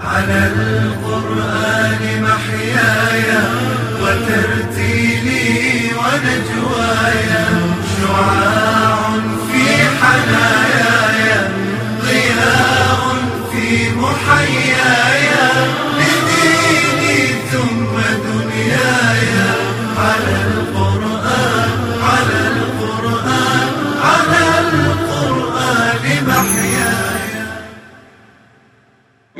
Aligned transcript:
على 0.00 0.50
القرآن 0.56 2.22
محياي 2.22 3.30
وترتيلي 4.02 5.90
ونجواي 5.98 7.24
شعاع 7.96 8.85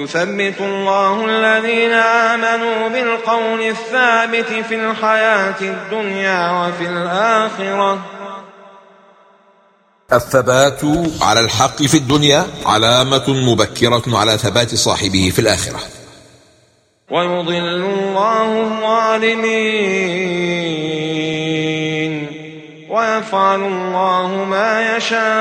يثبت 0.06 0.60
الله 0.60 1.24
الذين 1.24 1.92
آمنوا 1.92 2.88
بالقول 2.88 3.60
الثابت 3.60 4.46
في 4.68 4.74
الحياة 4.74 5.60
الدنيا 5.60 6.50
وفي 6.50 6.86
الآخرة. 6.88 7.98
الثبات 10.12 10.80
على 11.22 11.40
الحق 11.40 11.82
في 11.82 11.96
الدنيا 11.96 12.46
علامة 12.66 13.30
مبكرة 13.30 14.02
على 14.18 14.38
ثبات 14.38 14.74
صاحبه 14.74 15.32
في 15.34 15.38
الآخرة. 15.38 15.80
ويضل 17.10 17.54
الله 17.54 18.60
الظالمين. 18.60 19.56
ويفعل 22.90 23.60
الله 23.60 24.44
ما 24.44 24.96
يشاء. 24.96 25.36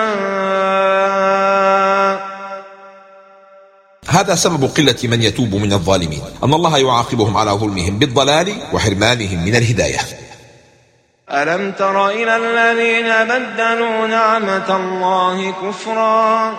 هذا 4.15 4.35
سبب 4.35 4.63
قلة 4.77 4.95
من 5.03 5.21
يتوب 5.21 5.55
من 5.55 5.73
الظالمين. 5.73 6.21
أن 6.43 6.53
الله 6.53 6.77
يعاقبهم 6.77 7.37
على 7.37 7.51
ظلمهم 7.51 7.99
بالضلال 7.99 8.53
وحرمانهم 8.73 9.45
من 9.45 9.55
الهداية. 9.55 9.99
ألم 11.31 11.71
تر 11.71 12.09
إلى 12.09 12.35
الذين 12.35 13.09
بدلوا 13.31 14.07
نعمة 14.07 14.75
الله 14.75 15.51
كفرا 15.51 16.55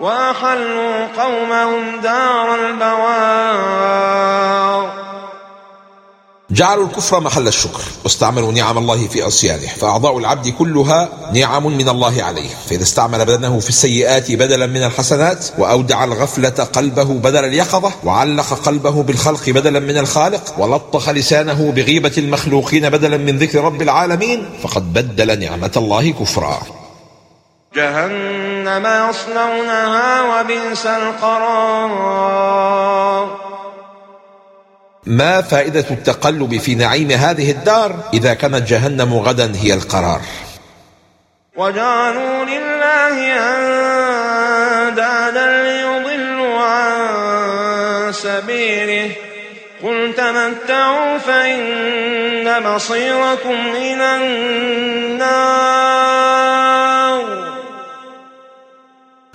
وأحلوا 0.00 1.06
قومهم 1.06 2.00
دار 2.02 2.54
البوار 2.66 4.20
جعلوا 6.52 6.86
الكفر 6.86 7.20
محل 7.20 7.48
الشكر 7.48 7.82
واستعملوا 8.04 8.52
نعم 8.52 8.78
الله 8.78 9.08
في 9.08 9.22
عصيانه 9.22 9.66
فأعضاء 9.66 10.18
العبد 10.18 10.48
كلها 10.48 11.08
نعم 11.32 11.76
من 11.76 11.88
الله 11.88 12.22
عليه 12.22 12.48
فإذا 12.68 12.82
استعمل 12.82 13.24
بدنه 13.24 13.60
في 13.60 13.68
السيئات 13.68 14.32
بدلا 14.32 14.66
من 14.66 14.84
الحسنات 14.84 15.46
وأودع 15.58 16.04
الغفلة 16.04 16.48
قلبه 16.48 17.04
بدل 17.04 17.44
اليقظة 17.44 17.92
وعلق 18.04 18.54
قلبه 18.54 19.02
بالخلق 19.02 19.50
بدلا 19.50 19.80
من 19.80 19.98
الخالق 19.98 20.54
ولطخ 20.58 21.08
لسانه 21.08 21.72
بغيبة 21.72 22.12
المخلوقين 22.18 22.90
بدلا 22.90 23.16
من 23.16 23.38
ذكر 23.38 23.64
رب 23.64 23.82
العالمين 23.82 24.50
فقد 24.62 24.92
بدل 24.92 25.38
نعمة 25.40 25.72
الله 25.76 26.10
كفرا. 26.10 26.62
جهنم 27.76 28.86
يصلونها 29.10 30.40
وبئس 30.40 30.86
القرار. 30.86 32.50
ما 35.10 35.42
فائدة 35.42 35.84
التقلب 35.90 36.56
في 36.58 36.74
نعيم 36.74 37.10
هذه 37.10 37.50
الدار 37.50 37.94
إذا 38.14 38.34
كانت 38.34 38.68
جهنم 38.68 39.14
غدا 39.14 39.52
هي 39.56 39.74
القرار؟ 39.74 40.20
وجعلوا 41.56 42.44
لله 42.44 43.38
أندادا 44.88 45.62
ليضلوا 45.62 46.58
عن 46.60 48.12
سبيله. 48.12 49.10
قل 49.82 50.14
تمتعوا 50.16 51.18
فإن 51.18 52.62
مصيركم 52.62 53.56
إلى 53.76 54.16
النار. 54.16 55.40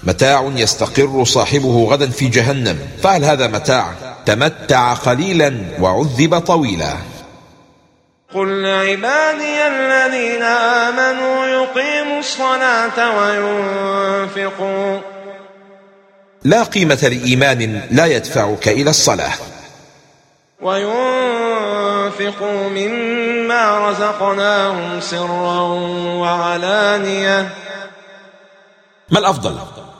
متاع 0.04 0.52
يستقر 0.56 1.24
صاحبه 1.24 1.88
غدا 1.92 2.10
في 2.10 2.28
جهنم. 2.28 2.80
فهل 3.04 3.26
هذا 3.26 3.48
متاع؟ 3.48 4.05
تمتع 4.26 4.94
قليلا 4.94 5.58
وعذب 5.80 6.40
طويلا. 6.40 6.94
قل 8.34 8.64
لعبادي 8.64 9.68
الذين 9.68 10.44
آمنوا 10.44 11.46
يقيموا 11.46 12.20
الصلاة 12.20 13.18
وينفقوا. 13.18 15.00
لا 16.44 16.64
قيمة 16.64 17.00
لإيمان 17.04 17.82
لا 17.92 18.06
يدفعك 18.06 18.68
إلى 18.68 18.90
الصلاة. 18.90 19.34
وينفقوا 20.62 22.70
مما 22.70 23.90
رزقناهم 23.90 25.02
سرا 25.02 25.62
وعلانية. 26.22 27.50
ما 29.10 29.20
الأفضل؟ 29.20 29.58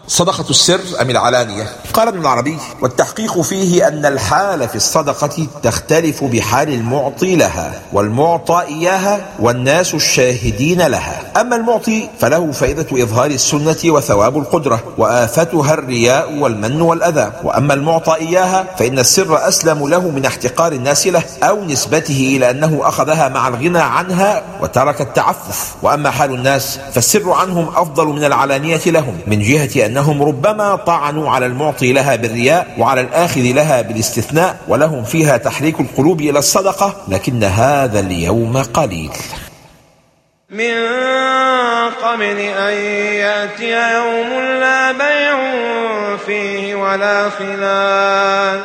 صدقة 0.08 0.50
السر 0.50 0.80
أم 1.02 1.10
العلانية؟ 1.10 1.68
قال 1.94 2.08
ابن 2.08 2.20
العربي 2.20 2.58
والتحقيق 2.82 3.42
فيه 3.42 3.88
أن 3.88 4.06
الحال 4.06 4.70
في 4.70 4.76
الصدقة 4.76 5.48
تختلف 5.64 6.24
بحال 6.24 6.70
المعطي 6.70 7.36
لها 7.36 7.82
والمعطى 7.94 8.64
إياها 8.68 9.26
والناس 9.40 9.94
الشاهدين 9.94 10.82
لها. 10.82 11.32
أما 11.42 11.56
المعطي 11.56 12.10
فله 12.20 12.52
فائدة 12.52 13.04
إظهار 13.04 13.32
السنة 13.32 13.78
وثواب 13.86 14.38
القدرة 14.38 14.84
وآفتها 14.98 15.74
الرياء 15.74 16.34
والمن 16.34 16.82
والأذى. 16.82 17.32
وأما 17.44 17.74
المعطى 17.74 18.16
إياها 18.16 18.66
فإن 18.78 19.00
السر 19.00 19.48
أسلم 19.48 19.88
له 19.88 20.10
من 20.10 20.26
احتقار 20.26 20.72
الناس 20.72 21.08
له 21.08 21.24
أو 21.44 21.66
نسبته 21.66 22.34
إلى 22.38 22.50
أنه 22.50 22.80
أخذها 22.82 23.30
مع 23.30 23.48
الغنى 23.48 23.80
عنها 23.80 24.44
وترك 24.62 25.02
التعفف. 25.02 25.76
وأما 25.82 26.12
حال 26.12 26.34
الناس 26.34 26.80
فالسر 26.94 27.32
عنهم 27.32 27.70
أفضل 27.76 28.06
من 28.06 28.24
العلانية 28.24 28.82
لهم 28.86 29.18
من 29.28 29.40
جهة 29.40 29.86
أن 29.86 29.95
أنهم 29.96 30.24
ربما 30.24 30.76
طعنوا 30.76 31.30
على 31.30 31.46
المعطي 31.46 31.94
لها 31.94 32.16
بالرياء 32.16 32.76
وعلى 32.78 33.02
الآخذ 33.02 33.42
لها 33.42 33.82
بالاستثناء 33.82 34.58
ولهم 34.68 35.04
فيها 35.04 35.38
تحريك 35.38 35.80
القلوب 35.80 36.22
إلى 36.22 36.40
الصدقة 36.40 36.96
لكن 37.08 37.44
هذا 37.44 38.00
اليوم 38.00 38.58
قليل. 38.58 39.12
من 40.50 40.76
قبل 42.04 42.40
أن 42.40 42.74
يأتي 43.24 43.72
يوم 43.94 44.30
لا 44.60 44.92
بيع 44.92 45.38
فيه 46.26 46.76
ولا 46.76 47.30
خلال. 47.30 48.62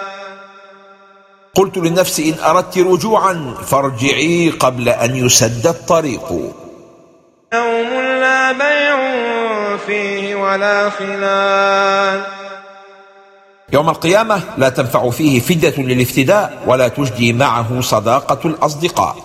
قلت 1.54 1.78
للنفس 1.78 2.20
إن 2.20 2.34
أردت 2.44 2.78
رجوعا 2.78 3.54
فارجعي 3.66 4.50
قبل 4.50 4.88
أن 4.88 5.16
يسد 5.16 5.66
الطريق. 5.66 6.32
يوم 7.54 7.90
لا 8.20 8.52
بيع 8.52 8.79
فيه 9.76 10.34
ولا 10.34 10.90
خلال. 10.90 12.22
يوم 13.72 13.88
القيامة 13.88 14.40
لا 14.58 14.68
تنفع 14.68 15.10
فيه 15.10 15.40
فدة 15.40 15.82
للافتداء 15.82 16.62
ولا 16.66 16.88
تجدي 16.88 17.32
معه 17.32 17.80
صداقة 17.80 18.38
الأصدقاء. 18.44 19.16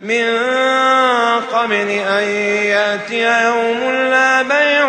من 0.00 0.24
قبل 1.52 1.88
أن 1.90 2.24
يأتي 2.66 3.44
يوم 3.44 3.92
لا 4.10 4.42
بيع 4.42 4.86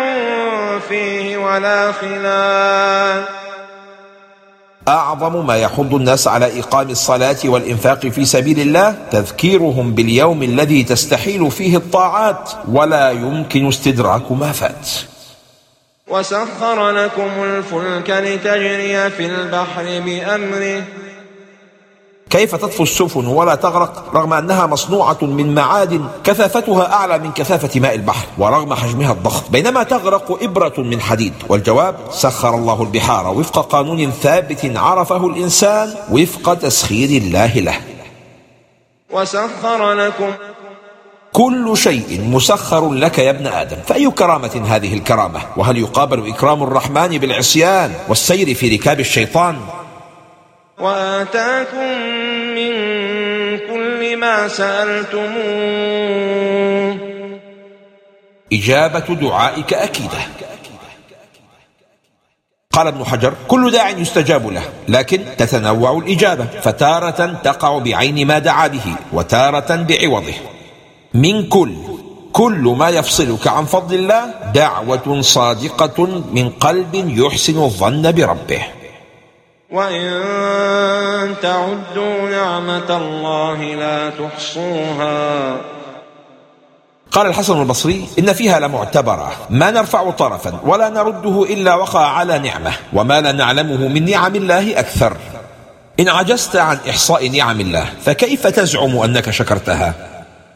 فيه 0.88 1.36
ولا 1.36 1.92
خلال. 1.92 3.41
أعظم 4.88 5.46
ما 5.46 5.56
يحض 5.56 5.94
الناس 5.94 6.28
على 6.28 6.60
إقام 6.60 6.90
الصلاة 6.90 7.36
والإنفاق 7.44 8.06
في 8.06 8.24
سبيل 8.24 8.60
الله 8.60 8.96
تذكيرهم 9.10 9.94
باليوم 9.94 10.42
الذي 10.42 10.82
تستحيل 10.84 11.50
فيه 11.50 11.76
الطاعات 11.76 12.50
ولا 12.68 13.10
يمكن 13.10 13.68
استدراك 13.68 14.32
ما 14.32 14.52
فات. 14.52 14.88
وسخر 16.08 16.90
لكم 16.90 17.30
الفلك 17.44 18.10
لتجري 18.10 19.10
في 19.10 19.26
البحر 19.26 19.84
بأمره 19.84 20.84
كيف 22.32 22.54
تطفو 22.54 22.82
السفن 22.82 23.26
ولا 23.26 23.54
تغرق 23.54 24.04
رغم 24.14 24.32
أنها 24.32 24.66
مصنوعة 24.66 25.18
من 25.22 25.54
معادن 25.54 26.04
كثافتها 26.24 26.92
أعلى 26.92 27.18
من 27.18 27.32
كثافة 27.32 27.80
ماء 27.80 27.94
البحر 27.94 28.26
ورغم 28.38 28.74
حجمها 28.74 29.12
الضخم. 29.12 29.42
بينما 29.50 29.82
تغرق 29.82 30.42
إبرة 30.42 30.74
من 30.78 31.00
حديد. 31.00 31.32
والجواب 31.48 31.96
سخر 32.10 32.54
الله 32.54 32.82
البحار 32.82 33.38
وفق 33.38 33.58
قانون 33.58 34.10
ثابت 34.10 34.72
عرفه 34.76 35.26
الإنسان 35.26 35.94
وفق 36.10 36.54
تسخير 36.54 37.22
الله 37.22 37.54
له. 37.58 37.76
وسخر 39.10 39.92
لكم 39.92 40.30
كل 41.32 41.76
شيء 41.76 42.20
مسخر 42.30 42.92
لك 42.92 43.18
يا 43.18 43.30
ابن 43.30 43.46
آدم. 43.46 43.76
فأي 43.86 44.10
كرامة 44.10 44.62
هذه 44.68 44.94
الكرامة؟ 44.94 45.40
وهل 45.56 45.78
يقابل 45.78 46.28
إكرام 46.28 46.62
الرحمن 46.62 47.18
بالعصيان 47.18 47.92
والسير 48.08 48.54
في 48.54 48.76
ركاب 48.76 49.00
الشيطان؟ 49.00 49.56
وآتاكم 50.82 51.88
من 52.58 52.72
كل 53.58 54.16
ما 54.16 54.48
سألتموه. 54.48 55.32
إجابة 58.52 59.14
دعائك 59.14 59.74
أكيدة. 59.74 60.18
قال 62.72 62.86
ابن 62.86 63.04
حجر 63.04 63.34
كل 63.48 63.70
داع 63.70 63.90
يستجاب 63.90 64.48
له 64.48 64.62
لكن 64.88 65.24
تتنوع 65.38 65.98
الإجابة 65.98 66.44
فتارة 66.44 67.40
تقع 67.44 67.78
بعين 67.78 68.26
ما 68.26 68.38
دعا 68.38 68.66
به 68.66 68.96
وتارة 69.12 69.76
بعوضه. 69.76 70.34
من 71.14 71.48
كل 71.48 71.74
كل 72.32 72.74
ما 72.78 72.88
يفصلك 72.88 73.46
عن 73.46 73.64
فضل 73.64 73.94
الله 73.94 74.34
دعوة 74.54 75.20
صادقة 75.20 76.06
من 76.32 76.50
قلب 76.50 76.94
يحسن 76.94 77.62
الظن 77.62 78.12
بربه. 78.12 78.81
وإن 79.72 81.34
تعدوا 81.42 82.30
نعمة 82.30 82.96
الله 82.96 83.74
لا 83.74 84.10
تحصوها. 84.10 85.56
قال 87.12 87.26
الحسن 87.26 87.60
البصري 87.60 88.08
إن 88.18 88.32
فيها 88.32 88.60
لمعتبرة. 88.60 89.32
ما 89.50 89.70
نرفع 89.70 90.10
طرفا 90.10 90.60
ولا 90.64 90.88
نرده 90.88 91.42
إلا 91.42 91.74
وقع 91.74 92.06
على 92.06 92.38
نعمة 92.38 92.72
وما 92.92 93.20
لا 93.20 93.32
نعلمه 93.32 93.88
من 93.88 94.10
نعم 94.10 94.36
الله 94.36 94.78
أكثر. 94.78 95.16
إن 96.00 96.08
عجزت 96.08 96.56
عن 96.56 96.78
إحصاء 96.88 97.28
نعم 97.28 97.60
الله 97.60 97.84
فكيف 98.04 98.46
تزعم 98.46 98.96
أنك 98.96 99.30
شكرتها؟ 99.30 99.94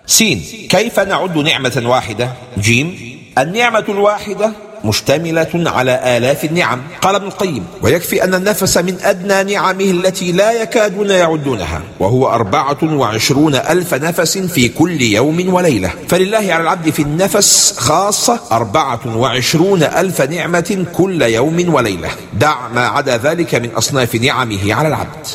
سين 0.07 0.45
كيف 0.71 1.01
نعد 1.01 1.39
نعمة 1.39 1.83
واحدة؟ 1.85 2.33
جيم 2.59 3.17
النعمة 3.39 3.85
الواحدة 3.89 4.53
مشتملة 4.87 5.71
على 5.71 6.17
آلاف 6.17 6.45
النعم. 6.45 6.83
قال 7.01 7.15
ابن 7.15 7.27
القيم 7.27 7.67
ويكفي 7.83 8.25
أن 8.25 8.35
النفس 8.35 8.79
من 8.79 8.97
أدنى 9.03 9.55
نعمه 9.55 9.85
التي 9.85 10.33
لا 10.33 10.53
يكادون 10.63 11.11
يعدونها 11.11 11.83
وهو 12.01 12.29
أربعة 12.29 12.79
وعشرون 12.83 13.55
ألف 13.55 13.95
نفس 13.95 14.39
في 14.39 14.69
كل 14.69 15.03
يوم 15.03 15.55
وليلة. 15.55 15.93
فلله 16.09 16.39
على 16.39 16.63
العبد 16.63 16.91
في 16.91 17.03
النفس 17.03 17.75
خاصة 17.79 18.41
أربعة 18.53 19.17
وعشرون 19.17 19.83
ألف 19.83 20.23
نعمة 20.23 20.87
كل 20.93 21.23
يوم 21.23 21.75
وليلة. 21.75 22.11
دع 22.35 22.69
ما 22.75 22.87
عدا 22.87 23.17
ذلك 23.17 23.55
من 23.55 23.71
أصناف 23.71 24.15
نعمه 24.15 24.75
على 24.75 24.89
العبد. 24.89 25.27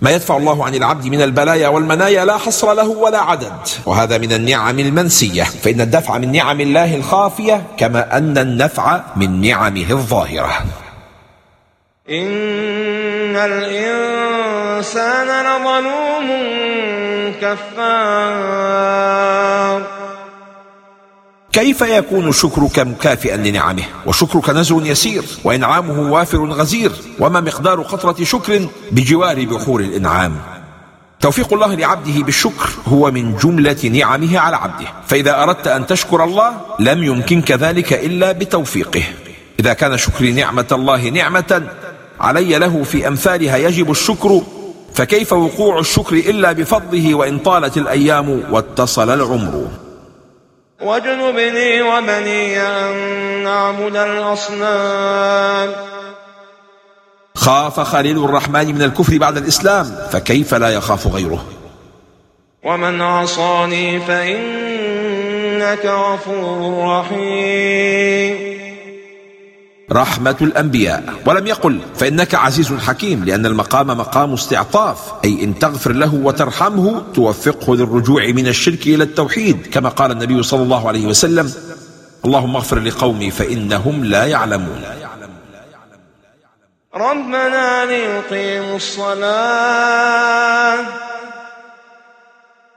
ما 0.00 0.10
يدفع 0.10 0.36
الله 0.36 0.64
عن 0.64 0.74
العبد 0.74 1.06
من 1.06 1.22
البلايا 1.22 1.68
والمنايا 1.68 2.24
لا 2.24 2.36
حصر 2.36 2.72
له 2.72 2.88
ولا 2.88 3.20
عدد. 3.20 3.52
وهذا 3.86 4.18
من 4.18 4.32
النعم 4.32 4.78
المنسية. 4.78 5.42
فإن 5.42 5.80
الدفع 5.80 6.18
من 6.18 6.32
نعم 6.32 6.60
الله 6.60 6.94
الخافية 6.96 7.62
كما 7.76 8.16
أن 8.16 8.38
النفع 8.38 9.00
من 9.16 9.40
نعمه 9.40 9.90
الظاهرة. 9.90 10.52
إن 12.10 13.36
الإنسان 13.36 15.26
لظلوم 15.46 16.28
كفار. 17.42 18.70
كيف 21.52 21.80
يكون 21.80 22.32
شكرك 22.32 22.78
مكافئا 22.78 23.36
لنعمه؟ 23.36 23.82
وشكرك 24.06 24.50
نزو 24.50 24.80
يسير 24.80 25.24
وإنعامه 25.44 26.12
وافر 26.12 26.44
غزير 26.44 26.92
وما 27.20 27.40
مقدار 27.40 27.82
قطرة 27.82 28.24
شكر 28.24 28.66
بجوار 28.92 29.44
بحور 29.44 29.80
الإنعام. 29.80 30.36
توفيق 31.20 31.52
الله 31.52 31.74
لعبده 31.74 32.22
بالشكر 32.22 32.70
هو 32.86 33.10
من 33.10 33.36
جملة 33.36 33.90
نعمه 33.92 34.38
على 34.38 34.56
عبده. 34.56 34.86
فإذا 35.06 35.42
أردت 35.42 35.66
أن 35.66 35.86
تشكر 35.86 36.24
الله 36.24 36.52
لم 36.78 37.02
يمكنك 37.02 37.52
ذلك 37.52 37.92
إلا 37.92 38.32
بتوفيقه. 38.32 39.02
إذا 39.60 39.72
كان 39.72 39.98
شكري 39.98 40.32
نعمة 40.32 40.66
الله 40.72 41.08
نعمة 41.08 41.62
علي 42.20 42.58
له 42.58 42.82
في 42.82 43.08
أمثالها 43.08 43.56
يجب 43.56 43.90
الشكر. 43.90 44.42
فكيف 44.94 45.32
وقوع 45.32 45.78
الشكر 45.78 46.16
إلا 46.16 46.52
بفضله 46.52 47.14
وإن 47.14 47.38
طالت 47.38 47.76
الأيام 47.76 48.42
واتصل 48.50 49.10
العمر؟ 49.10 49.68
واجنبني 50.82 51.82
وبني 51.82 52.60
أن 52.60 52.94
نعبد 53.44 53.96
الأصنام. 53.96 55.72
خاف 57.34 57.80
خليل 57.80 58.24
الرحمن 58.24 58.74
من 58.74 58.82
الكفر 58.82 59.18
بعد 59.18 59.36
الإسلام 59.36 59.96
فكيف 60.12 60.54
لا 60.54 60.68
يخاف 60.68 61.06
غيره؟ 61.06 61.44
ومن 62.64 63.00
عصاني 63.00 64.00
فإنك 64.00 65.86
غفور 65.86 66.88
رحيم. 66.88 68.49
رحمة 69.92 70.36
الأنبياء. 70.40 71.14
ولم 71.26 71.46
يقل 71.46 71.80
فإنك 71.96 72.34
عزيز 72.34 72.72
حكيم 72.72 73.24
لأن 73.24 73.46
المقام 73.46 73.86
مقام 73.86 74.32
استعطاف. 74.32 74.98
أي 75.24 75.44
إن 75.44 75.58
تغفر 75.58 75.92
له 75.92 76.14
وترحمه 76.14 77.02
توفقه 77.14 77.76
للرجوع 77.76 78.26
من 78.26 78.46
الشرك 78.46 78.86
إلى 78.86 79.04
التوحيد. 79.04 79.66
كما 79.72 79.88
قال 79.88 80.10
النبي 80.10 80.42
صلى 80.42 80.62
الله 80.62 80.88
عليه 80.88 81.06
وسلم 81.06 81.52
اللهم 82.24 82.56
اغفر 82.56 82.78
لقومي 82.78 83.30
فإنهم 83.30 84.04
لا 84.04 84.24
يعلمون. 84.24 84.82
ربنا 86.94 87.84
ليقيموا 87.84 88.76
الصلاة. 88.76 90.30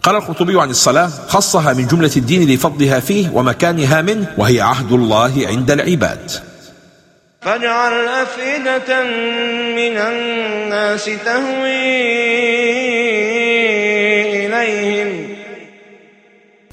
قال 0.03 0.15
القرطبي 0.15 0.61
عن 0.61 0.69
الصلاة 0.69 1.09
خصها 1.27 1.73
من 1.73 1.87
جملة 1.87 2.11
الدين 2.17 2.49
لفضلها 2.49 2.99
فيه 2.99 3.29
ومكانها 3.33 4.01
منه 4.01 4.33
وهي 4.37 4.61
عهد 4.61 4.91
الله 4.91 5.47
عند 5.47 5.71
العباد. 5.71 6.31
فاجعل 7.45 8.07
أفئدة 8.07 9.03
من 9.75 9.97
الناس 9.97 11.05
تهوي 11.05 12.13
إليهم. 14.45 15.35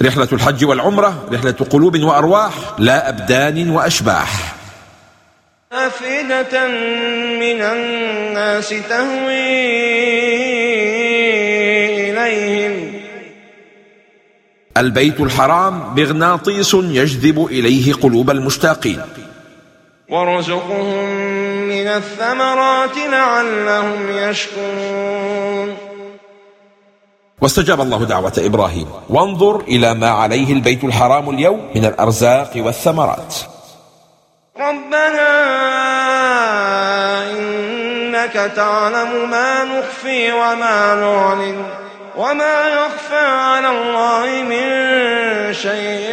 رحلة 0.03 0.29
الحج 0.33 0.65
والعمرة 0.65 1.29
رحلة 1.33 1.51
قلوب 1.71 1.99
وأرواح 2.03 2.53
لا 2.79 3.09
أبدان 3.09 3.71
وأشباح. 3.71 4.55
أفئدة 5.73 6.69
من 7.41 7.61
الناس 7.61 8.69
تهوي 8.69 9.71
إليهم. 12.11 12.93
البيت 14.77 15.21
الحرام 15.21 15.95
مغناطيس 15.97 16.75
يجذب 16.75 17.47
إليه 17.51 17.93
قلوب 17.93 18.31
المشتاقين. 18.31 19.03
وارزقهم 20.11 21.05
من 21.69 21.87
الثمرات 21.87 22.97
لعلهم 22.97 24.09
يشكرون. 24.11 25.77
واستجاب 27.43 27.81
الله 27.81 28.05
دعوة 28.05 28.33
إبراهيم. 28.39 28.87
وانظر 29.09 29.61
إلى 29.61 29.95
ما 29.95 30.11
عليه 30.11 30.53
البيت 30.53 30.85
الحرام 30.85 31.31
اليوم 31.31 31.71
من 31.75 31.85
الأرزاق 31.85 32.51
والثمرات. 32.57 33.35
ربنا 34.61 35.31
إنك 37.31 38.33
تعلم 38.57 39.31
ما 39.31 39.65
نخفي 39.65 40.33
وما 40.33 40.95
نعلن. 40.95 41.65
وما 42.21 42.69
يخفى 42.69 43.27
على 43.27 43.69
الله 43.69 44.43
من 44.43 44.67
شيء 45.53 46.09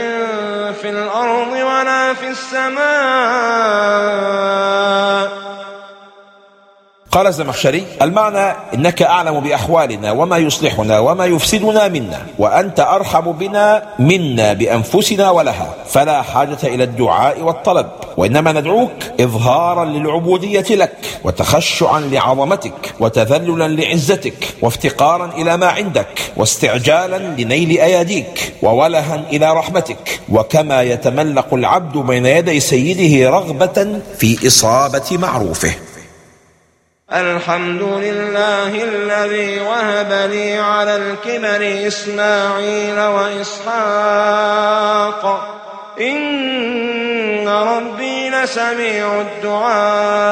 في 0.82 0.90
الأرض 0.90 1.52
ولا 1.52 2.14
في 2.14 2.28
السماء 2.28 2.78
قال 7.18 7.28
الزمخشري 7.28 7.84
المعنى 8.02 8.56
إنك 8.74 9.02
أعلم 9.02 9.40
بأحوالنا 9.40 10.12
وما 10.12 10.38
يصلحنا 10.38 11.00
وما 11.00 11.26
يفسدنا 11.26 11.88
منا 11.88 12.22
وأنت 12.40 12.80
أرحم 12.80 13.32
بنا 13.32 13.84
منا 14.00 14.54
بأنفسنا 14.54 15.30
ولها 15.30 15.74
فلا 15.90 16.22
حاجة 16.22 16.58
إلى 16.64 16.84
الدعاء 16.84 17.42
والطلب 17.42 17.88
وإنما 18.18 18.52
ندعوك 18.52 18.92
إظهارا 19.20 19.86
للعبودية 19.86 20.66
لك 20.70 20.98
وتخشعا 21.24 22.00
لعظمتك 22.00 22.94
وتذللا 23.00 23.68
لعزتك 23.68 24.56
وافتقارا 24.62 25.26
إلى 25.38 25.58
ما 25.58 25.68
عندك 25.68 26.32
واستعجالا 26.36 27.18
لنيل 27.18 27.70
أياديك 27.70 28.54
وولها 28.62 29.24
إلى 29.34 29.54
رحمتك 29.54 30.20
وكما 30.30 30.82
يتملق 30.82 31.54
العبد 31.54 31.98
بين 31.98 32.26
يدي 32.26 32.60
سيده 32.60 33.30
رغبة 33.30 34.00
في 34.18 34.48
إصابة 34.48 35.18
معروفه. 35.18 35.74
الحمد 37.14 37.82
لله 37.82 38.84
الذي 38.84 39.60
وهب 39.60 40.30
لي 40.32 40.58
على 40.60 40.96
الكبر 40.96 41.88
إسماعيل 41.88 43.00
وإسحاق. 43.00 44.44
إن 46.02 47.48
ربي 47.48 48.30
لسميع 48.30 49.22
الدعاء. 49.22 50.28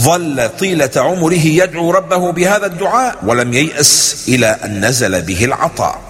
ظل 0.00 0.48
طيلة 0.60 0.90
عمره 0.96 1.46
يدعو 1.46 1.90
ربه 1.90 2.32
بهذا 2.32 2.66
الدعاء 2.66 3.16
ولم 3.26 3.52
ييأس 3.52 4.24
إلى 4.28 4.56
أن 4.64 4.84
نزل 4.84 5.22
به 5.22 5.44
العطاء. 5.44 6.00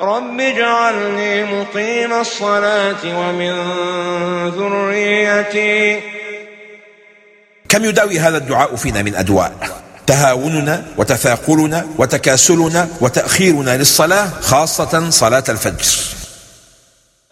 رب 0.00 0.40
اجعلني 0.40 1.44
مقيم 1.44 2.12
الصلاة 2.12 3.04
ومن 3.04 3.54
ذريتي 4.48 6.13
كم 7.68 7.84
يداوي 7.84 8.20
هذا 8.20 8.36
الدعاء 8.36 8.76
فينا 8.76 9.02
من 9.02 9.14
أدواء؟ 9.14 9.52
تهاوننا 10.06 10.84
وتثاقلنا 10.96 11.86
وتكاسلنا 11.98 12.88
وتأخيرنا 13.00 13.76
للصلاة 13.76 14.30
خاصة 14.40 15.10
صلاة 15.10 15.44
الفجر. 15.48 15.86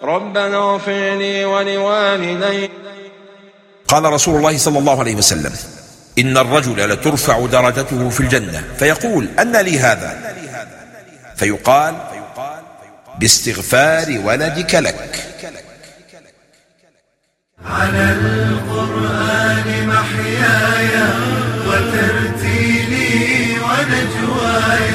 ربنا 0.02 0.56
اغفر 0.56 1.14
لي 1.18 1.44
ولوالدي. 1.44 2.70
قال 3.88 4.04
رسول 4.04 4.36
الله 4.36 4.58
صلى 4.58 4.78
الله 4.78 5.00
عليه 5.00 5.14
وسلم 5.14 5.52
إن 6.18 6.36
الرجل 6.38 6.88
لترفع 6.88 7.46
درجته 7.46 8.10
في 8.10 8.20
الجنة 8.20 8.64
فيقول 8.78 9.28
أن 9.38 9.56
لي 9.56 9.78
هذا؟ 9.78 10.34
فيقال 11.36 11.94
باستغفار 13.18 14.20
ولدك 14.24 14.74
لك. 14.74 15.31
على 17.66 18.12
القرآن 18.12 19.86
محياي 19.88 20.90
وترتيلي 21.66 23.56
ونجواي 23.58 24.94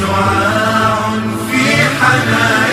شعاع 0.00 1.10
في 1.50 1.64
حناياي 2.00 2.65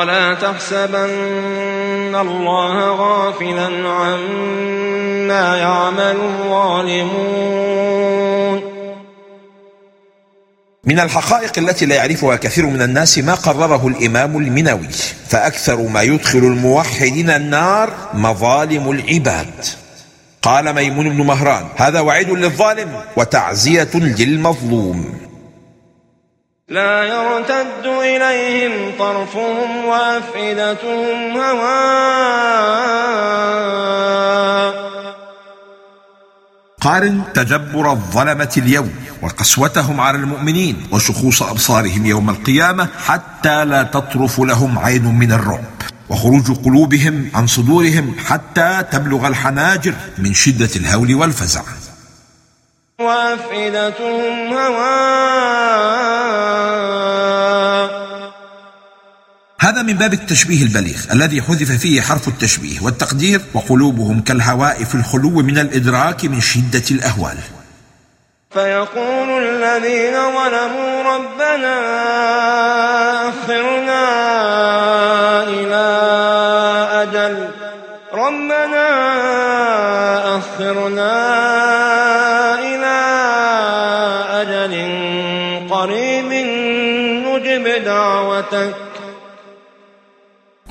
ولا 0.00 0.34
تحسبن 0.34 2.14
الله 2.14 2.90
غافلا 2.90 3.88
عما 3.88 5.56
يعمل 5.56 6.16
الظالمون. 6.30 7.40
من 10.84 11.00
الحقائق 11.00 11.58
التي 11.58 11.86
لا 11.86 11.94
يعرفها 11.94 12.36
كثير 12.36 12.66
من 12.66 12.82
الناس 12.82 13.18
ما 13.18 13.34
قرره 13.34 13.88
الإمام 13.88 14.36
المنوي 14.36 14.88
فأكثر 15.28 15.76
ما 15.76 16.02
يدخل 16.02 16.38
الموحدين 16.38 17.30
النار 17.30 17.90
مظالم 18.14 18.90
العباد. 18.90 19.64
قال 20.42 20.74
ميمون 20.74 21.10
بن 21.10 21.26
مهران 21.26 21.64
هذا 21.76 22.00
وعيد 22.00 22.30
للظالم 22.30 23.00
وتعزية 23.16 23.88
للمظلوم. 23.94 25.29
لا 26.70 27.04
يرتد 27.04 27.86
إليهم 27.86 28.92
طرفهم 28.98 29.84
وأفئدتهم 29.84 31.36
هواء. 31.36 31.70
قارن 36.80 37.22
تجبر 37.34 37.92
الظلمة 37.92 38.52
اليوم 38.56 38.94
وقسوتهم 39.22 40.00
على 40.00 40.18
المؤمنين 40.18 40.86
وشخوص 40.92 41.42
أبصارهم 41.42 42.06
يوم 42.06 42.30
القيامة 42.30 42.88
حتى 43.06 43.64
لا 43.64 43.82
تطرف 43.82 44.40
لهم 44.40 44.78
عين 44.78 45.04
من 45.04 45.32
الرعب. 45.32 45.64
وخروج 46.08 46.52
قلوبهم 46.64 47.30
عن 47.34 47.46
صدورهم 47.46 48.14
حتى 48.26 48.82
تبلغ 48.92 49.26
الحناجر 49.26 49.94
من 50.18 50.34
شدة 50.34 50.70
الهول 50.76 51.14
والفزع. 51.14 51.62
وأفئدتهم 53.00 54.52
هواء. 54.52 54.90
هذا 59.60 59.82
من 59.82 59.92
باب 59.92 60.12
التشبيه 60.12 60.62
البليغ 60.62 60.96
الذي 61.12 61.42
حذف 61.42 61.72
فيه 61.72 62.00
حرف 62.00 62.28
التشبيه 62.28 62.80
والتقدير 62.82 63.40
وقلوبهم 63.54 64.20
كالهواء 64.20 64.84
في 64.84 64.94
الخلو 64.94 65.30
من 65.30 65.58
الإدراك 65.58 66.24
من 66.24 66.40
شدة 66.40 66.82
الأهوال. 66.90 67.36
فيقول 68.50 69.28
الذين 69.48 70.14
ظلموا 70.14 71.02
ربنا 71.14 71.76
أخرنا 73.28 74.02
إلى 75.42 75.86
أجل. 77.02 77.48
ربنا 78.12 78.88
أخرنا 80.38 81.29
دعوتك 88.40 88.74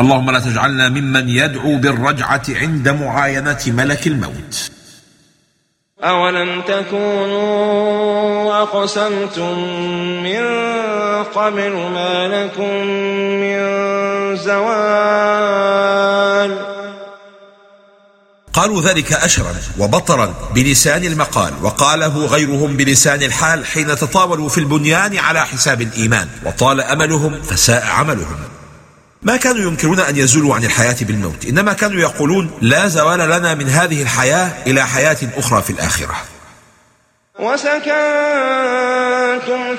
اللهم 0.02 0.32
لا 0.32 0.40
تجعلنا 0.40 0.90
ممن 0.90 1.30
يدعو 1.30 1.76
بالرجعة 1.76 2.44
عند 2.50 2.90
معاينة 2.90 3.60
ملك 3.68 4.08
الموت. 4.08 4.72
أولم 6.04 6.62
تكونوا 6.62 7.82
أقسمتم 8.62 9.60
من 10.24 10.44
قبل 11.36 11.72
ما 11.72 12.28
لكم 12.28 12.88
من 13.42 13.60
زوال 14.36 15.60
قالوا 18.60 18.82
ذلك 18.82 19.14
أشرا 19.14 19.56
وبطرا 19.78 20.34
بلسان 20.56 21.04
المقال 21.04 21.54
وقاله 21.64 22.26
غيرهم 22.26 22.78
بلسان 22.78 23.24
الحال 23.24 23.66
حين 23.66 23.96
تطاولوا 23.96 24.50
في 24.50 24.58
البنيان 24.58 25.18
على 25.18 25.46
حساب 25.46 25.82
الإيمان 25.82 26.28
وطال 26.46 26.82
أملهم 26.82 27.42
فساء 27.42 27.86
عملهم. 27.86 28.38
ما 29.22 29.38
كانوا 29.38 29.72
ينكرون 29.72 30.00
أن 30.00 30.18
يزولوا 30.18 30.56
عن 30.56 30.64
الحياة 30.64 30.96
بالموت 31.02 31.46
إنما 31.46 31.74
كانوا 31.74 32.02
يقولون 32.02 32.52
لا 32.62 32.88
زوال 32.88 33.20
لنا 33.20 33.54
من 33.54 33.70
هذه 33.70 34.02
الحياة 34.02 34.52
إلى 34.68 34.88
حياة 34.88 35.18
أخرى 35.38 35.62
في 35.62 35.70
الآخرة. 35.70 36.16
وسكنتم 37.40 37.90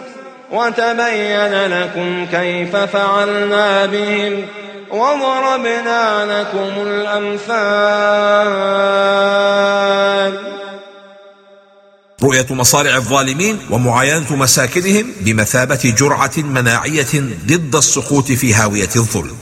وتبين 0.51 1.65
لكم 1.67 2.25
كيف 2.25 2.75
فعلنا 2.75 3.85
بهم 3.85 4.45
وضربنا 4.91 6.25
لكم 6.25 6.71
الأمثال. 6.87 8.49
رؤية 12.23 12.45
مصارع 12.49 12.95
الظالمين 12.95 13.59
ومعاينة 13.69 14.35
مساكنهم 14.35 15.13
بمثابة 15.21 15.93
جرعة 15.97 16.31
مناعية 16.37 17.13
ضد 17.47 17.75
السقوط 17.75 18.31
في 18.31 18.53
هاوية 18.53 18.89
الظلم. 18.95 19.37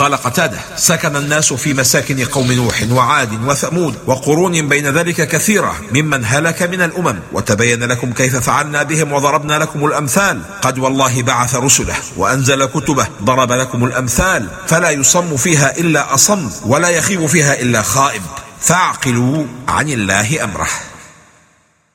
قال 0.00 0.14
قتادة 0.14 0.58
سكن 0.76 1.16
الناس 1.16 1.52
في 1.52 1.74
مساكن 1.74 2.24
قوم 2.24 2.52
نوح 2.52 2.82
وعاد 2.92 3.44
وثمود 3.44 3.94
وقرون 4.06 4.68
بين 4.68 4.86
ذلك 4.86 5.28
كثيرة 5.28 5.76
ممن 5.92 6.24
هلك 6.24 6.62
من 6.62 6.82
الأمم 6.82 7.18
وتبين 7.32 7.84
لكم 7.84 8.12
كيف 8.12 8.36
فعلنا 8.36 8.82
بهم 8.82 9.12
وضربنا 9.12 9.58
لكم 9.58 9.84
الأمثال. 9.84 10.40
قد 10.62 10.78
والله 10.78 11.22
بعث 11.22 11.54
رسله 11.54 11.94
وأنزل 12.16 12.64
كتبه 12.64 13.06
ضرب 13.22 13.52
لكم 13.52 13.84
الأمثال 13.84 14.48
فلا 14.66 14.90
يصم 14.90 15.36
فيها 15.36 15.78
إلا 15.78 16.14
أصم 16.14 16.50
ولا 16.66 16.88
يخيب 16.88 17.26
فيها 17.26 17.60
إلا 17.60 17.82
خائب. 17.82 18.22
فاعقلوا 18.60 19.44
عن 19.68 19.88
الله 19.88 20.44
أمره. 20.44 20.68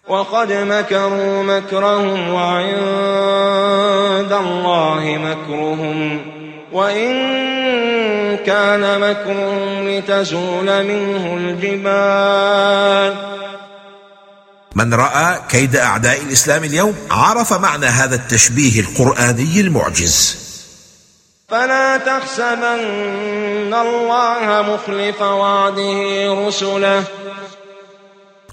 وقد 0.07 0.51
مكروا 0.51 1.43
مكرهم 1.43 2.29
وعند 2.29 2.71
الله 4.31 5.17
مكرهم. 5.17 6.21
وإن 6.71 7.54
كان 8.45 8.99
مكرهم 8.99 9.89
لتزول 9.89 10.83
منه 10.83 11.37
الجبال. 11.37 13.13
من 14.75 14.93
رأى 14.93 15.39
كيد 15.49 15.75
أعداء 15.75 16.21
الإسلام 16.21 16.63
اليوم 16.63 16.95
عرف 17.11 17.53
معنى 17.53 17.85
هذا 17.85 18.15
التشبيه 18.15 18.79
القرآني 18.79 19.61
المعجز. 19.61 20.45
فلا 21.49 21.97
تحسبن 21.97 23.73
الله 23.73 24.61
مخلف 24.61 25.21
وعده 25.21 26.33
رسله. 26.47 27.03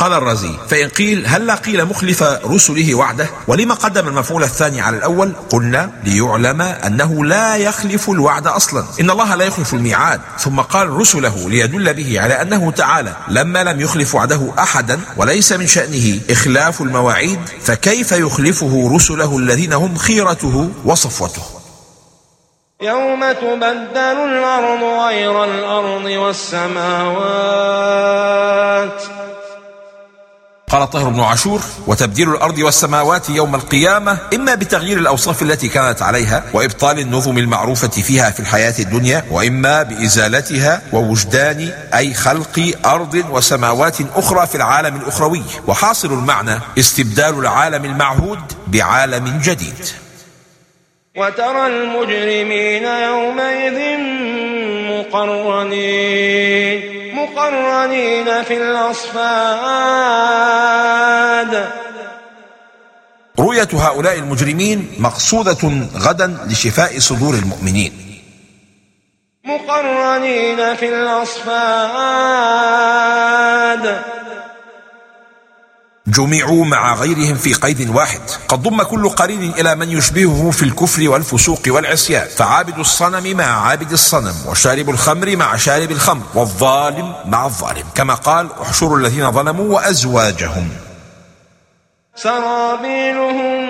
قال 0.02 0.12
الرازي 0.12 0.50
فإن 0.68 0.88
قيل 0.88 1.26
هل 1.26 1.50
قيل 1.50 1.84
مخلف 1.84 2.22
رسله 2.22 2.94
وعده 2.94 3.30
ولما 3.46 3.74
قدم 3.74 4.08
المفعول 4.08 4.42
الثاني 4.42 4.80
على 4.80 4.96
الأول 4.96 5.32
قلنا 5.50 5.90
ليعلم 6.04 6.60
أنه 6.62 7.24
لا 7.24 7.56
يخلف 7.56 8.10
الوعد 8.10 8.46
أصلا. 8.46 8.84
إن 9.00 9.10
الله 9.10 9.34
لا 9.34 9.44
يخلف 9.44 9.74
الميعاد. 9.74 10.20
ثم 10.38 10.60
قال 10.60 10.90
رسله 10.90 11.50
ليدل 11.50 11.94
به 11.94 12.20
على 12.20 12.42
أنه 12.42 12.70
تعالى 12.70 13.16
لما 13.28 13.64
لم 13.64 13.80
يخلف 13.80 14.14
وعده 14.14 14.52
أحدا 14.58 15.00
وليس 15.16 15.52
من 15.52 15.66
شأنه 15.66 16.20
إخلاف 16.30 16.82
المواعيد 16.82 17.40
فكيف 17.62 18.12
يخلفه 18.12 18.90
رسله 18.94 19.38
الذين 19.38 19.72
هم 19.72 19.96
خيرته 19.96 20.70
وصفوته؟ 20.84 21.42
يوم 22.80 23.32
تبدل 23.32 23.98
الأرض 23.98 24.82
غير 24.82 25.44
الأرض 25.44 26.04
والسماوات. 26.04 27.22
قال 30.72 30.90
طاهر 30.90 31.08
بن 31.08 31.20
عاشور 31.20 31.60
وتبديل 31.86 32.30
الأرض 32.30 32.58
والسماوات 32.58 33.30
يوم 33.30 33.54
القيامة 33.54 34.18
إما 34.34 34.54
بتغيير 34.54 34.98
الأوصاف 34.98 35.42
التي 35.42 35.68
كانت 35.68 36.02
عليها 36.02 36.44
وإبطال 36.52 36.98
النظم 36.98 37.38
المعروفة 37.38 37.88
فيها 37.88 38.30
في 38.30 38.40
الحياة 38.40 38.74
الدنيا 38.78 39.24
وإما 39.30 39.82
بإزالتها 39.82 40.82
ووجدان 40.92 41.70
أي 41.94 42.14
خلق 42.14 42.72
أرض 42.84 43.24
وسماوات 43.30 43.96
أخرى 44.16 44.46
في 44.46 44.54
العالم 44.54 44.96
الأخروي. 44.96 45.42
وحاصل 45.66 46.12
المعنى 46.12 46.60
استبدال 46.78 47.38
العالم 47.38 47.84
المعهود 47.84 48.40
بعالم 48.66 49.40
جديد. 49.44 49.86
وترى 51.16 51.66
المجرمين 51.66 52.84
يومئذ 52.84 53.98
مقرنين. 54.90 56.61
مقرنين 57.42 58.42
في 58.42 58.56
الأصفاد. 58.56 59.22
رؤية 63.38 63.68
هؤلاء 63.72 64.18
المجرمين 64.18 64.92
مقصودة 64.98 65.88
غدا 65.96 66.38
لشفاء 66.46 66.98
صدور 66.98 67.34
المؤمنين. 67.34 67.92
مقرنين 69.44 70.74
في 70.76 70.88
الأصفاد. 70.88 71.42
جمعوا 76.12 76.64
مع 76.64 76.94
غيرهم 76.94 77.34
في 77.34 77.54
قيد 77.54 77.90
واحد. 77.90 78.20
قد 78.48 78.62
ضم 78.62 78.82
كل 78.82 79.08
قرين 79.08 79.52
إلى 79.58 79.74
من 79.74 79.90
يشبهه 79.90 80.50
في 80.50 80.62
الكفر 80.62 81.08
والفسوق 81.08 81.60
والعصيان. 81.66 82.28
فعابد 82.28 82.78
الصنم 82.78 83.36
مع 83.36 83.44
عابد 83.44 83.92
الصنم 83.92 84.34
وشارب 84.46 84.90
الخمر 84.90 85.36
مع 85.36 85.56
شارب 85.56 85.90
الخمر 85.90 86.22
والظالم 86.34 87.14
مع 87.24 87.46
الظالم. 87.46 87.84
كما 87.94 88.14
قال 88.14 88.48
احشروا 88.62 88.98
الذين 88.98 89.32
ظلموا 89.32 89.74
وأزواجهم. 89.74 90.68
سرابيلهم 92.14 93.62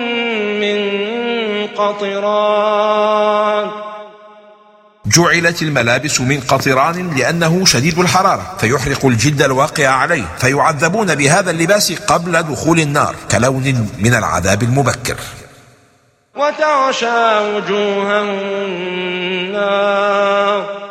من 0.61 0.79
قطران. 1.67 3.82
جعلت 5.13 5.63
الملابس 5.63 6.21
من 6.21 6.41
قطران 6.41 7.17
لأنه 7.17 7.65
شديد 7.65 7.99
الحرارة 7.99 8.57
فيحرق 8.61 9.07
الجلد 9.07 9.43
الواقع 9.43 9.89
عليه 9.89 10.25
فيعذبون 10.39 11.15
بهذا 11.15 11.51
اللباس 11.51 11.93
قبل 11.93 12.43
دخول 12.43 12.81
النار 12.81 13.15
كلون 13.31 13.91
من 13.99 14.15
العذاب 14.15 14.63
المبكر. 14.63 15.17
وتغشى 16.37 17.39
وجوههم 17.39 18.29
النار. 19.49 20.83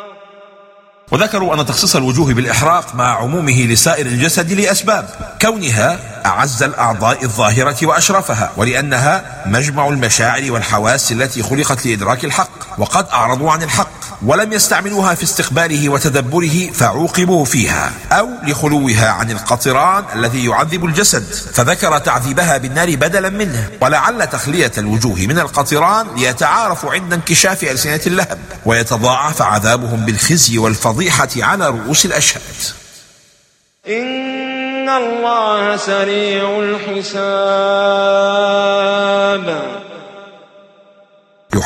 وذكروا 1.11 1.53
أن 1.53 1.65
تخصيص 1.65 1.95
الوجوه 1.95 2.33
بالإحراق 2.33 2.95
مع 2.95 3.17
عمومه 3.17 3.61
لسائر 3.61 4.05
الجسد 4.05 4.53
لأسباب 4.53 5.09
كونها 5.41 5.99
أعز 6.25 6.63
الأعضاء 6.63 7.23
الظاهرة 7.23 7.85
وأشرفها 7.85 8.51
ولأنها 8.57 9.43
مجمع 9.45 9.87
المشاعر 9.87 10.51
والحواس 10.51 11.11
التي 11.11 11.43
خلقت 11.43 11.85
لإدراك 11.85 12.25
الحق 12.25 12.49
وقد 12.77 13.07
أعرضوا 13.13 13.51
عن 13.51 13.63
الحق. 13.63 14.00
ولم 14.25 14.53
يستعملوها 14.53 15.15
في 15.15 15.23
استقباله 15.23 15.89
وتدبره 15.89 16.71
فعوقبوا 16.71 17.45
فيها 17.45 17.91
أو 18.11 18.29
لخلوها 18.43 19.09
عن 19.09 19.31
القطران 19.31 20.03
الذي 20.15 20.45
يعذب 20.45 20.85
الجسد. 20.85 21.23
فذكر 21.53 21.97
تعذيبها 21.97 22.57
بالنار 22.57 22.95
بدلا 22.95 23.29
منه. 23.29 23.69
ولعل 23.81 24.27
تخلية 24.27 24.71
الوجوه 24.77 25.15
من 25.19 25.39
القطران 25.39 26.07
ليتعارفوا 26.15 26.91
عند 26.91 27.13
انكشاف 27.13 27.63
ألسنة 27.63 28.01
اللهب. 28.07 28.39
ويتضاعف 28.65 29.41
عذابهم 29.41 30.05
بالخزي 30.05 30.57
والفضيحة 30.57 31.29
على 31.37 31.69
رؤوس 31.69 32.05
الأشهاد. 32.05 32.43
إن 33.87 34.89
الله 34.89 35.77
سريع 35.77 36.59
الحساب. 36.59 37.21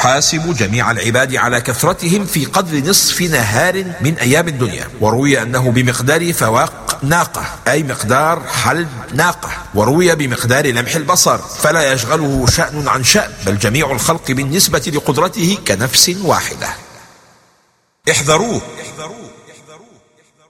يحاسب 0.06 0.54
جميع 0.54 0.92
العباد 0.92 1.36
على 1.36 1.62
كثرتهم 1.62 2.26
في 2.26 2.46
قدر 2.46 2.90
نصف 2.90 3.22
نهار 3.22 3.84
من 4.02 4.18
أيام 4.18 4.48
الدنيا. 4.48 4.88
وروي 5.02 5.42
أنه 5.42 5.72
بمقدار 5.72 6.34
فواق 6.34 7.00
ناقة 7.04 7.46
أي 7.68 7.84
مقدار 7.84 8.44
حلب 8.48 8.90
ناقة. 9.14 9.50
وروي 9.76 10.16
بمقدار 10.16 10.68
لمح 10.68 10.96
البصر 10.96 11.38
فلا 11.38 11.94
يشغله 11.94 12.46
شأن 12.48 12.88
عن 12.88 13.04
شأن 13.04 13.32
بل 13.46 13.58
جميع 13.58 13.92
الخلق 13.92 14.32
بالنسبة 14.32 14.92
لقدرته 14.96 15.58
كنفس 15.68 16.12
واحدة. 16.24 16.70
احذروه. 18.12 18.62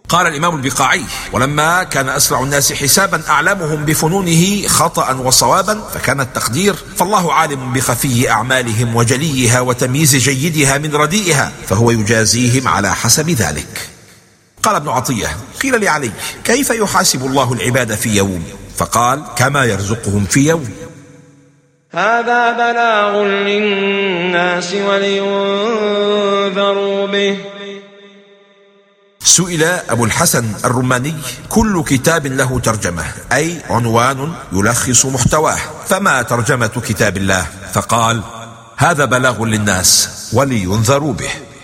قال 0.09 0.27
الإمام 0.27 0.55
البقاعي 0.55 1.01
ولما 1.31 1.83
كان 1.83 2.09
أسرع 2.09 2.43
الناس 2.43 2.73
حسابا 2.73 3.21
أعلمهم 3.29 3.85
بفنونه 3.85 4.67
خطأ 4.67 5.13
وصوابا 5.13 5.81
فكان 5.93 6.21
التقدير 6.21 6.75
فالله 6.97 7.33
عالم 7.33 7.73
بخفي 7.73 8.29
أعمالهم 8.29 8.95
وجليها 8.95 9.61
وتمييز 9.61 10.15
جيدها 10.15 10.77
من 10.77 10.95
رديئها 10.95 11.51
فهو 11.67 11.91
يجازيهم 11.91 12.67
على 12.67 12.95
حسب 12.95 13.29
ذلك. 13.29 13.89
قال 14.63 14.75
ابن 14.75 14.89
عطية 14.89 15.27
قيل 15.61 15.81
لعلي 15.81 16.11
كيف 16.43 16.69
يحاسب 16.69 17.25
الله 17.25 17.53
العباد 17.53 17.95
في 17.95 18.09
يوم؟ 18.15 18.43
فقال 18.77 19.23
كما 19.35 19.65
يرزقهم 19.65 20.25
في 20.25 20.47
يوم. 20.47 20.69
هذا 21.91 22.51
بلاغ 22.51 23.23
للناس 23.23 24.73
ولينذروا 24.73 25.27
به. 27.07 27.54
سئل 29.25 29.63
أبو 29.63 30.05
الحسن 30.05 30.45
الرماني 30.65 31.15
كل 31.49 31.83
كتاب 31.83 32.27
له 32.27 32.59
ترجمة 32.59 33.03
أي 33.33 33.61
عنوان 33.69 34.33
يلخص 34.53 35.05
محتواه 35.05 35.57
فما 35.87 36.21
ترجمة 36.21 36.67
كتاب 36.67 37.17
الله؟ 37.17 37.47
فقال 37.73 38.21
هذا 38.77 39.05
بلاغ 39.05 39.45
للناس 39.45 40.09
ولينذروا 40.33 41.13
به. 41.13 41.54